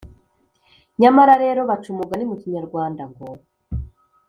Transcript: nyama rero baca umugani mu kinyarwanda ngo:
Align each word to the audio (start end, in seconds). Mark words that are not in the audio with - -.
nyama 0.99 1.21
rero 1.43 1.61
baca 1.69 1.87
umugani 1.93 2.23
mu 2.29 2.35
kinyarwanda 2.41 3.03
ngo: 3.09 3.27